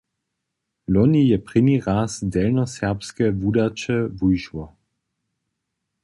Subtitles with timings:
[0.93, 4.65] Loni je prěni raz delnjoserbske wudaće wušło.